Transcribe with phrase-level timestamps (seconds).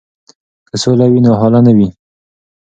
[0.69, 1.87] که سوله وي نو هاله نه وي.